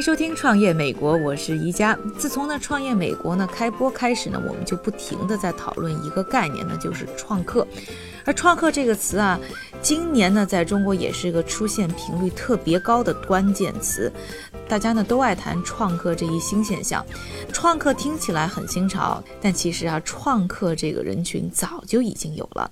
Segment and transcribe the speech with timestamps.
[0.00, 1.94] 迎收听《创业美国》，我是宜家。
[2.16, 7.66] 自从呢《创业美国》呢开播开始呢，我们就不停的在讨论一个概念呢，就是创客。
[8.24, 9.38] 而创客这个词啊，
[9.82, 14.10] 今年呢在中国也是一个出现频率特别高的关键词。
[14.66, 17.04] 大家呢都爱谈创客这一新现象。
[17.52, 22.70] 创客听起来很新潮，但其实啊，创客这个人群早就已经有了。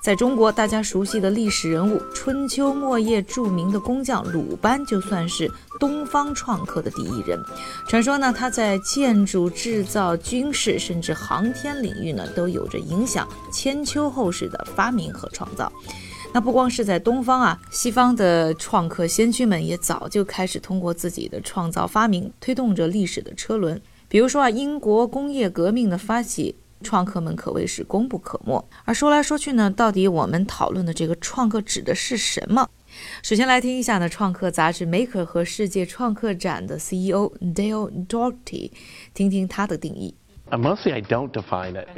[0.00, 7.38] 在中国，大家熟悉的历史人物，春秋末叶著名的工匠鲁班，就算是东方创客的第一人。
[7.86, 15.70] 传说呢，他在建筑、制造、军事，甚至航天领域呢，都有着影响千秋后世的发明和创造。
[16.32, 23.78] 那不光是在东方啊，西方的创客先驱们也早就开始通过自己的创造发明，推动着历史的车轮。
[24.08, 26.56] 比如说啊，英国工业革命的发起。
[26.82, 28.64] 创客们可谓是功不可没。
[28.84, 32.68] 而说来说去呢，到底我们讨论的这个创客指的是什么？
[33.22, 38.72] 首先来听一下呢，创客杂志《Maker》和世界创客展的 CEO Dale Doherty，
[39.14, 40.14] 听听他的定义。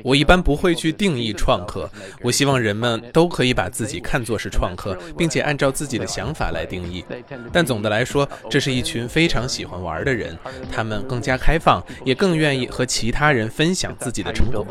[0.03, 1.91] 我一般不会去定义创客，
[2.23, 7.05] 我希望人们都可以把自己看作是创客，并且按照自己的想法来定义。
[7.53, 10.37] 但总的来说，这是一群非常喜欢玩的人，
[10.71, 14.67] 他们更加开放，也更愿意和其他人分享自己的成果。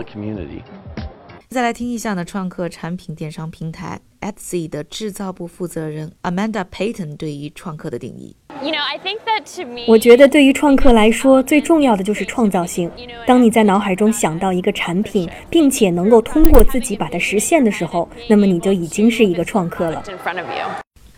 [1.53, 8.33] 再来听一下呢，创客产品电商平台 Etsy 的制造部负责人 Amanda Payton 对于创客的定义。
[9.85, 12.89] 我觉得对于创客来说，最重要的就是创造性。
[13.27, 20.01] 当你在脑海中想到一个产品，并且能够通过自己把它实现的时候，那么你就已经是一个创客了。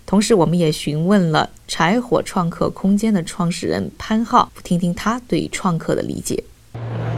[0.07, 6.43] 同时，我们也询问了柴火创客空间的创始人潘浩，听听他对创客的理解。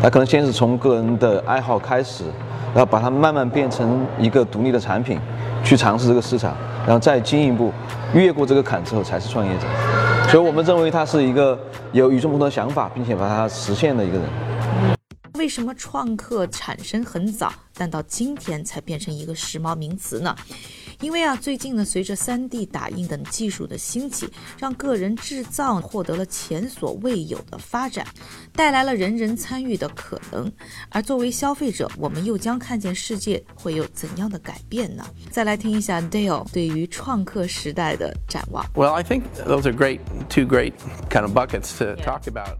[0.01, 2.23] 他可能先是从个人的爱好开始。
[2.73, 5.17] 然后把它慢慢变成一个独立的产品，
[5.63, 6.53] 去尝试这个市场，
[6.85, 7.71] 然后再进一步
[8.13, 9.61] 越过这个坎之后才是创业者。
[10.27, 11.57] 所以我们认为他是一个
[11.93, 14.27] 有与众不同的想法，并且把它实现的一个人。
[15.35, 20.35] 为什么创客产生很早，但到今天才变成一个时髦名词呢？
[21.01, 28.05] 因为啊，最近呢，随着 3D 打印等技术的兴起，让个人制造获得了前所未有的发展，
[28.53, 30.51] 带来了人人参与的可能。
[30.89, 35.05] 而作为消费者，我们又将看见世界会有怎样的改变呢？
[35.29, 38.65] 再来听一下 Dale 对于创客时代的展望。
[38.73, 40.73] Well, I think those are great, two great
[41.09, 42.57] kind of buckets to talk about.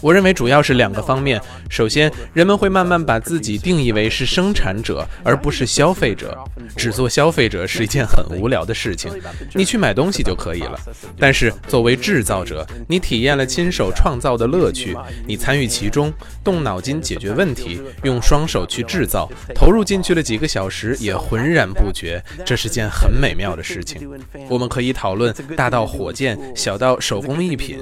[0.00, 1.40] 我认为主要是两个方面。
[1.68, 6.36] 首先，人们会慢慢把自己定义为是生产者，而不是消费者。
[6.76, 9.10] 只做消费者是一件很无聊的事情，
[9.54, 10.78] 你去买东西就可以了。
[11.18, 14.96] 但是作为制造者，你体验了亲手创造的乐趣，
[15.26, 16.12] 你参与其中，
[16.42, 24.10] 动脑筋解决问题，用双手去制造，投入进去了几个小时也浑然不觉，这是件很美妙的事情。
[24.48, 27.78] 我们可以讨论大到火箭，小到手工艺品，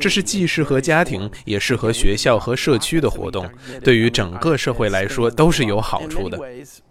[0.00, 1.30] 这是既适合家庭。
[1.44, 3.48] 也适合学校和社区的活动，
[3.82, 6.38] 对于整个社会来说都是有好处的。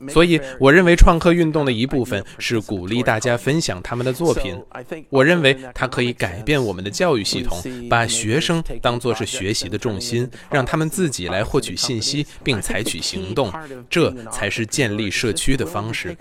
[0.10, 4.62] 所以，我认为创客运动的一部分是鼓励大家分享他们的作品。
[5.10, 7.58] 我认为它可以改变我们的教育系统，
[7.90, 13.52] 把学生当作是学习的重心，让他们自己来获取信息并采取行动，
[13.90, 16.16] 这才是建立社区的方式。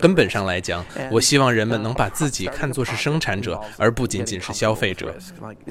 [0.00, 5.14] 根本上来讲，我希望人们能把自己看作是生产者，而不仅仅是消费者。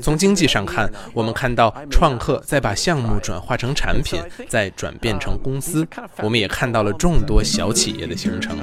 [0.02, 1.74] 从经济上看，我们看到。
[1.90, 5.88] 创客再把项目转化成产品，再转变成公司，
[6.18, 8.58] 我们也看到了众多小企业的形成。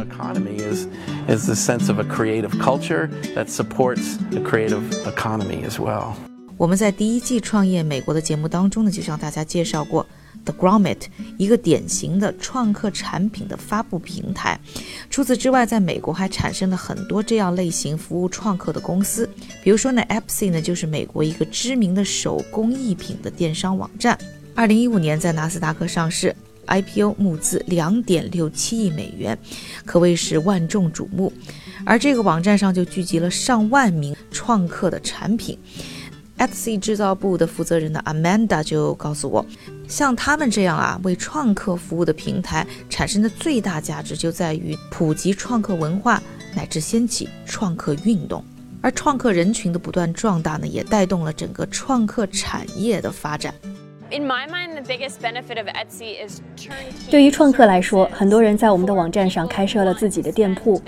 [6.57, 10.07] 我们在第一季创业美国的节目当中呢，就向大家介绍过。
[10.45, 10.98] The Grommet，
[11.39, 14.59] 一个典型的创客产品的发布平台。
[15.09, 19.28] 除此之外，在美国还产生了很多这样类型服务创客的公司。
[19.63, 24.19] 比如说呢，Epsi 呢就是美国一个知名的手工艺品的电商网站。
[24.54, 26.34] 二零一五年在纳斯达克上市
[26.66, 29.39] ，IPO 募资两点六七亿美元，
[29.84, 31.33] 可谓是万众瞩目。
[31.87, 35.59] 而这个网站上就聚集了上万名创客的产品。
[36.41, 39.45] Etsy 制造部的负责人的 Amanda 就告诉我，
[39.87, 46.22] 像他们这样啊为创客服务的平台产生的最大价值就在于普及创客文化，
[46.57, 48.42] 乃至掀起创客运动。
[48.81, 53.54] 而创客人群的不断壮大呢，也带动了整个创客产业的发展。
[57.10, 60.80] 对于创客来说，很多人在我们的网站上开设了自己的店铺，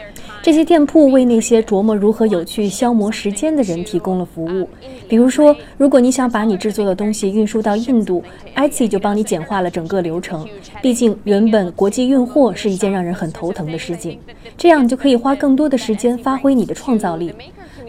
[0.43, 4.69] 这些店铺为那些琢磨如何有趣消磨时间的人提供了服务。
[5.09, 8.25] 比如说，如果你想把你制作的东西运输到印度
[8.57, 10.47] ，Etsy 就帮你简化了整个流程。
[10.81, 14.19] 毕竟，原本国际运货是一件让人很头疼的事情，
[14.57, 17.33] 这样就可以花更多的时间发挥你的创造力。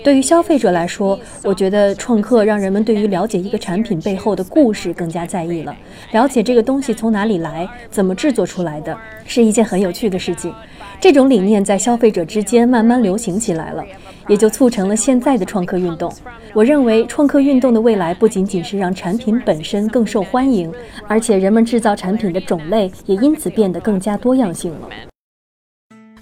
[0.03, 5.75] 对于消费者来说，我觉得创客让人们对于了解一个产品背后的故事更加在意了。
[6.11, 10.53] 了解这个东西从哪里来，怎么制作出来的，是一件很有趣的事情。
[10.99, 13.83] 这种理念在消费者之间慢慢流行起来了，
[14.27, 16.11] 也就促成了现在的创客运动。
[16.53, 20.71] 我认为，创客运动的未来不仅仅是让产品本身更受欢迎，
[21.07, 25.12] 而且人们制造产品的种类也因此变得更加多样性了。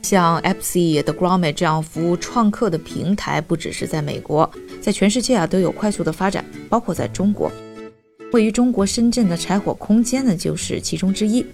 [0.01, 4.50] 像 Epsy、The Gromme 这样服务创客的平台，不只是在美国，
[4.81, 7.51] 在全世界啊都有快速的发展，包括在中国。
[8.33, 11.45] 位于中国深圳的柴火空间呢，就是其中之一。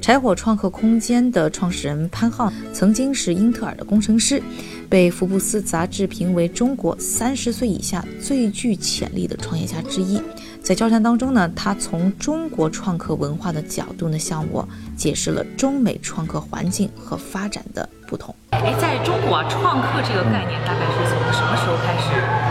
[0.00, 4.42] 柴火创客空间的创始人潘浩曾经是英特尔的工程师，
[4.88, 10.20] 被福布斯杂志评为中国三十岁以下最具潜力的创业家之一。
[10.62, 14.66] 在交谈当中呢，他从中国创客文化的角度呢，向我
[14.96, 18.32] 解释了中美创客环境和发展的不同。
[18.50, 22.10] 哎，在中国啊，创客这个概念大概是从什么时候开始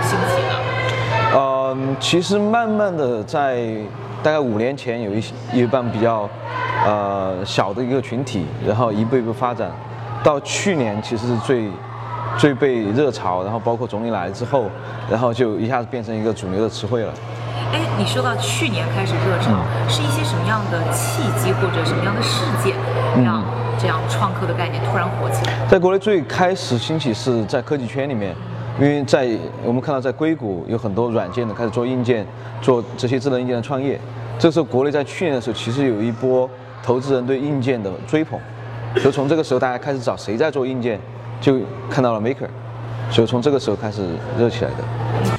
[0.10, 1.38] 兴起的？
[1.38, 3.78] 嗯，其实慢慢的在
[4.24, 5.24] 大概五年前有一
[5.54, 6.28] 有一帮比较
[6.86, 9.72] 呃小的一个群体，然后一步一步发展，
[10.24, 11.70] 到去年其实是最
[12.38, 14.70] 最被热潮，然后包括总理来之后，
[15.10, 17.14] 然后就一下子变成一个主流的词汇了。
[17.72, 19.52] 哎，你说到去年开始热潮，
[19.88, 22.76] 是一些什么样的契机或者什么样的事件，
[23.24, 23.44] 让
[23.78, 25.54] 这样创客的概念突然火起来？
[25.68, 28.36] 在国内最开始兴起是在科技圈里面，
[28.80, 29.30] 因为在
[29.64, 32.26] 我们看到在硅谷有很多软件的开始做硬件，
[32.60, 34.00] 做这些智能硬件的创业。
[34.40, 36.50] 这时候国内在去年的时候，其实有一波
[36.82, 38.40] 投资人对硬件的追捧，
[39.04, 41.00] 就从这个时候大家开始找谁在做硬件，
[41.40, 42.48] 就看到了 Maker，
[43.12, 44.08] 所以从这个时候开始
[44.40, 45.39] 热起来的。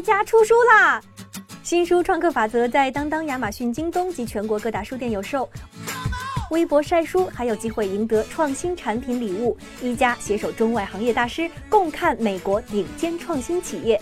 [0.00, 0.98] 一家出书啦！
[1.62, 5.46] 新书《创客法则》在当当、亚马逊、京东及全国各大书店有售。
[6.50, 9.54] 微博晒书还有机会赢得创新产品礼物。
[9.82, 14.00] 一家携手中外行业大师，共看美国顶尖创新企业。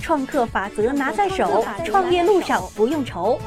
[0.00, 3.40] 创客法则拿在手，创业路上不用愁。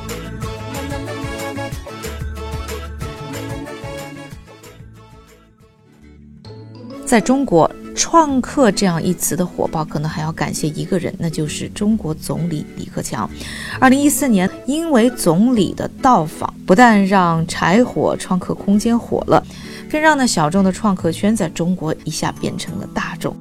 [7.05, 7.71] 在中国。
[7.99, 13.29] 创客这样一词的火爆，可能还要感谢一个人，那就是中国总理李克强。
[13.77, 19.43] 二零一四年，因为总理的到访，不但让柴火创客空间火了，
[19.91, 23.35] 更让那小众的创客圈在中国一下变成了大众。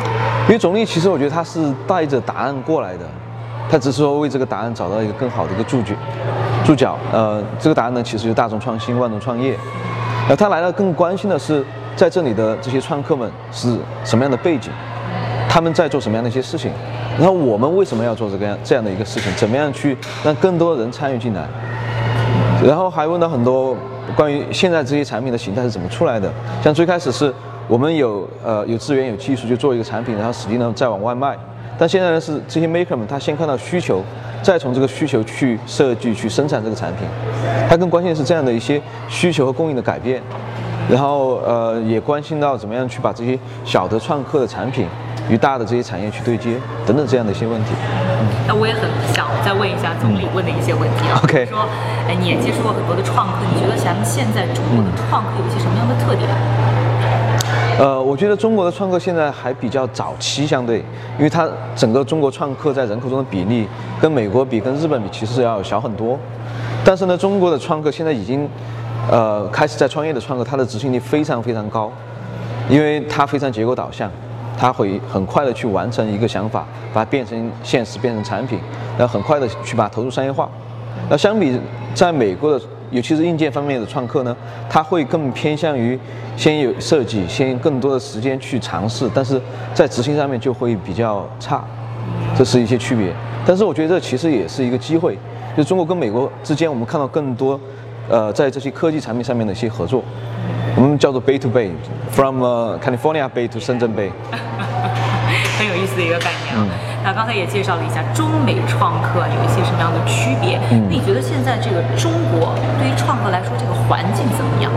[0.00, 3.06] 因为总理其实我觉得他是带着答案过来的，
[3.70, 5.92] 他只是说为这个答案找到一个更好的一个注脚。
[6.64, 9.54] 注脚，呃，这个答案呢，其实就大众创新，万众创业。
[10.30, 11.62] 那，他来了，更关心的是。
[11.98, 14.70] 在这里的这些创客们是什么样的背景？
[15.48, 16.70] 他们在做什么样的一些事情？
[17.18, 19.32] 然后我们为什么要做这个样这样的一个事情？
[19.34, 21.48] 怎么样去让更多人参与进来？
[22.64, 23.76] 然后还问到很多
[24.14, 26.32] 关于现在这些产品的形态是怎么出来的？
[26.62, 27.34] 像最开始是
[27.66, 31.36] 我们有呃有资源有技术就做一个产品，然后实际呢再往外卖。
[31.76, 34.04] 但现在呢是这些 maker 们他先看到需求，
[34.40, 37.08] 再从这个需求去设计去生产这个产品。
[37.68, 40.22] 他更关心的是这样的一些需求和供应的改变。
[40.88, 44.86] 然后呃，也关心到怎么样去把这些小的创客的产品
[45.28, 47.72] 与大的这些产业去对接等等这样的一些问题。
[48.46, 51.20] 那我也很想再问一下总理问的一些问题啊。
[51.22, 51.44] OK。
[51.44, 51.68] 说，
[52.08, 56.26] 哎，你也接触过很多的创客，你觉得咱们现在中国的创客有一些什么样的特点？
[57.78, 60.78] 呃，我觉得中国的创客现在还比较早期，相对，
[61.18, 63.68] 因为它整个中国创客在人口中的比例
[64.00, 66.18] 跟美国比、跟日本比，其实要小很多。
[66.82, 68.48] 但是呢，中国的创客现在已经。
[69.10, 71.90] 呃，开始在创业的创客，他的执行力非常非常高，
[72.68, 74.10] 因为他非常结构导向，
[74.58, 78.58] 他会很快的去完成一个想法，把它变成现实，变成产品，
[78.98, 80.46] 然后很快的去把它投入商业化。
[81.08, 81.58] 那相比
[81.94, 84.36] 在美国的，尤其是硬件方面的创客呢，
[84.68, 85.98] 他会更偏向于
[86.36, 89.40] 先有设计，先更多的时间去尝试，但是
[89.72, 91.64] 在执行上面就会比较差，
[92.36, 93.10] 这是一些区别。
[93.46, 95.16] 但是我觉得这其实也是一个机会，
[95.56, 97.58] 就中国跟美国之间，我们看到更多。
[98.08, 100.02] 呃，在这些科技产品上面的一些合作，
[100.76, 102.42] 我们叫做 Bay to Bay，from
[102.82, 104.10] California Bay to 深圳 Bay，
[105.58, 106.66] 很有意思的一个概念啊。
[107.04, 110.58] 那刚才也介绍了一下中美创客有一些什么样的区别。
[110.70, 114.72] 那你觉得现在这个中国对于创客来说，这个环境怎么样？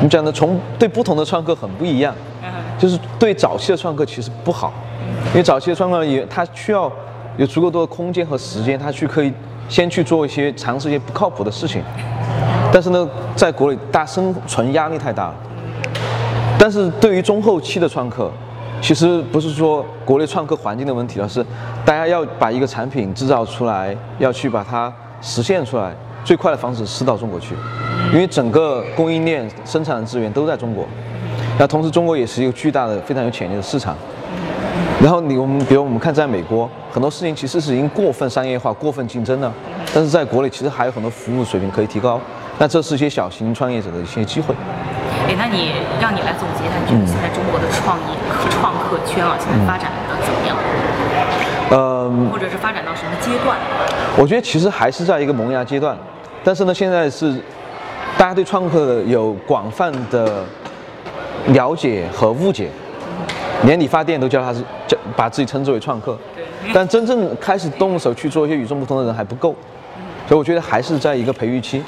[0.00, 2.12] 们讲的从对不同的创客很不一样，
[2.76, 4.72] 就是对早期的创客其实不好，
[5.28, 6.90] 因为早期的创客也他需要
[7.36, 9.32] 有足够多的空间和时间，他去可以
[9.68, 11.82] 先去做一些尝试一些不靠谱的事情。
[12.72, 15.34] 但是呢，在国内大生存压力太大了。
[16.58, 18.30] 但是对于中后期的创客，
[18.80, 21.44] 其实不是说国内创客环境的问题，而是
[21.84, 25.92] 大家要把一个产品制造出来，要去把它实现出来，
[26.24, 27.54] 最快的方式是到中国去，
[28.12, 30.86] 因为整个供应链生产的资源都在中国。
[31.58, 33.96] 那同时，中国也是一个巨大的、非常有潜力的市场。
[35.02, 39.52] 然后你我们比如我们看，在美国很多事情其实是已经过分商业化、过分竞争了，
[39.92, 42.20] 但是在国内其实还有很多服务水平可以提高。
[42.56, 44.54] 那这是一些小型创业者的一些机会。
[45.26, 48.14] 哎，那你让你来总结一下，你觉得现在中国的创业
[48.48, 50.56] 创客圈啊，现在发展的怎么样？
[51.72, 53.58] 嗯，或者是发展到什么阶段？
[54.16, 55.98] 我觉得其实还是在一个萌芽阶段，
[56.44, 57.34] 但是呢，现在是
[58.16, 60.44] 大家对创客有广泛的
[61.48, 62.68] 了解和误解，
[63.64, 66.16] 连理发店都叫他是叫把自己称之为创客，
[66.72, 69.54] 但真正开始动手去做一些与众不同的人还不够，
[70.26, 71.82] 所以我觉得还是在一个培育期。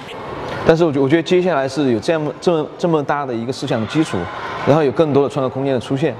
[0.66, 4.16] 但是我觉我觉得接下来是有这样这么这么大的一个思想基础，
[4.66, 6.14] 然后有更多的创造空间的出现，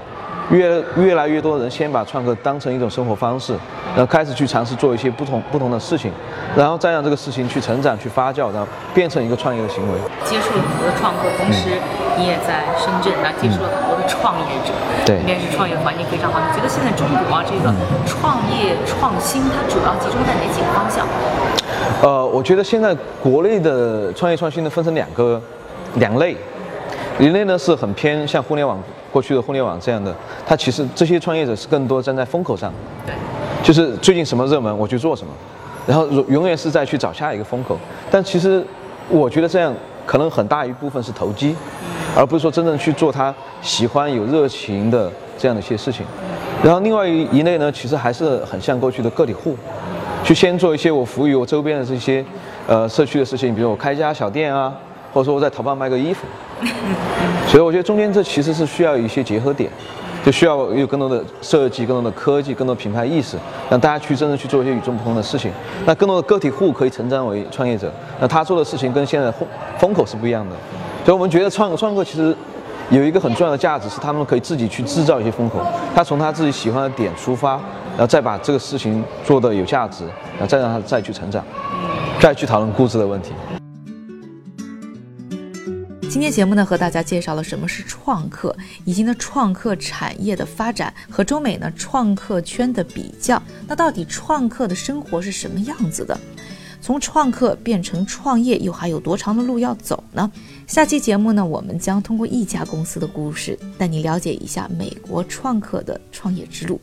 [0.51, 3.53] 越越来越多的人先把创客当成一种生活方式，
[3.95, 6.11] 然后开始去尝试做一些不同不同的事情，
[6.55, 9.99] 然后再让这个事情去成长去发酵，然后变成一个创业的行为。
[10.23, 11.69] 接触了很多的创客，同时
[12.17, 14.71] 你也在深圳，那接触了很多的创业者，
[15.05, 16.39] 对，应该是创业环境非常好。
[16.39, 17.73] 你觉得现在中国啊这个
[18.05, 21.07] 创业创新，它主要集中在哪几个方向？
[22.01, 25.41] 呃，我觉得现在国内的创业创新呢，分成两个
[25.95, 26.37] 两类，
[27.17, 28.77] 一类呢是很偏向互联网
[29.15, 30.13] 过去的互联网这样的，
[30.45, 32.69] 它其实这些创业者是更多站在风口上，
[33.05, 33.15] 对，
[33.63, 35.31] 就是最近什么热门我去做什么，
[35.87, 37.77] 然后永永远是在去找下一个风口，
[38.11, 38.61] 但其实
[39.07, 39.73] 我觉得这样
[40.05, 41.55] 可能很大一部分是投机，
[42.13, 46.05] 而不是说真正去做他喜欢有热情的这样的一些事情，
[46.61, 49.55] 然后另外一类呢，其实还是很像过去的个体户。
[50.25, 52.25] 去先做一些我服务于我周边的这些，
[52.67, 54.73] 呃，社区的事情，比如我开一家小店啊，
[55.13, 56.25] 或者说我在淘宝卖个衣服。
[57.47, 59.69] 所以我觉得中间这其实是需要一些结合点，
[60.25, 63.37] 就需要有更多的设计、更多的科技、更多品牌意识，
[63.69, 65.51] 让大家去真正去做一些与众不同的事情。
[65.85, 69.47] 那更多的个体户可以成长为创业者，那他做的事情跟现在风
[69.77, 70.55] 风口是不一样的。
[71.03, 72.35] 所以我们觉得创创客其实
[72.89, 75.59] 有一个很重要的价值，是他们可以自己去制造一些风口，
[75.93, 77.59] 他从他自己喜欢的点出发。
[77.97, 81.41] 然后再把这个事情做得有价值，然后再让他再去成长，
[82.19, 83.31] 再去讨论估值的问题。
[86.15, 88.55] 今天节目呢，和大家介绍了什么是创客，
[88.85, 93.43] 以及呢创客产业的发展和中美呢创客圈的比较。
[93.67, 96.17] 那到底创客的生活是什么样子的？
[96.79, 100.31] 从创客变成创业，又还有多长的路要走呢？
[100.65, 106.79] 下期节目呢，我们将通过一家公司的故事，带你了解一下美国创客的创业之路。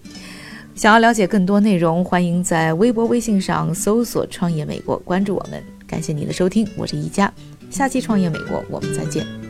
[0.74, 5.64] 想要了解更多内容，欢迎在微博、微信上搜索“创业美国”，关注我们。
[5.86, 7.32] 感谢您的收听，我是一佳，
[7.72, 9.41] 下期《创业美国》我们再见。